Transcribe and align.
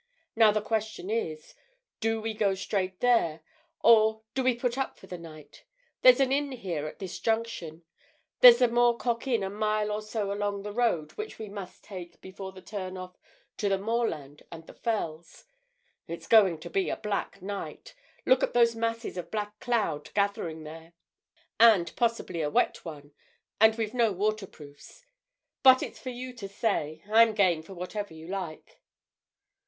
Now, 0.35 0.49
the 0.51 0.63
question 0.63 1.11
is—Do 1.11 2.19
we 2.19 2.33
go 2.33 2.55
straight 2.55 3.01
there, 3.01 3.41
or 3.81 4.23
do 4.33 4.41
we 4.43 4.55
put 4.55 4.75
up 4.75 4.97
for 4.97 5.05
the 5.05 5.19
night? 5.19 5.63
There's 6.01 6.19
an 6.19 6.31
inn 6.31 6.53
here 6.53 6.87
at 6.87 6.97
this 6.97 7.19
junction: 7.19 7.83
there's 8.39 8.57
the 8.57 8.67
Moor 8.67 8.97
Cock 8.97 9.27
Inn 9.27 9.43
a 9.43 9.49
mile 9.51 9.91
or 9.91 10.01
so 10.01 10.31
along 10.31 10.63
the 10.63 10.71
road 10.71 11.11
which 11.11 11.37
we 11.37 11.49
must 11.49 11.83
take 11.83 12.19
before 12.19 12.51
we 12.51 12.61
turn 12.61 12.97
off 12.97 13.15
to 13.57 13.69
the 13.69 13.77
moorland 13.77 14.41
and 14.51 14.65
the 14.65 14.73
fells. 14.73 15.45
It's 16.07 16.25
going 16.27 16.57
to 16.61 16.69
be 16.71 16.89
a 16.89 16.97
black 16.97 17.39
night—look 17.39 18.41
at 18.41 18.53
those 18.53 18.75
masses 18.75 19.17
of 19.17 19.29
black 19.29 19.59
cloud 19.59 20.09
gathering 20.15 20.63
there!—and 20.63 21.95
possibly 21.95 22.41
a 22.41 22.49
wet 22.49 22.83
one, 22.83 23.13
and 23.59 23.75
we've 23.75 23.93
no 23.93 24.11
waterproofs. 24.11 25.05
But 25.61 25.83
it's 25.83 25.99
for 25.99 26.09
you 26.09 26.33
to 26.37 26.47
say—I'm 26.49 27.35
game 27.35 27.61
for 27.61 27.75
whatever 27.75 28.15
you 28.15 28.25
like." 28.27 28.81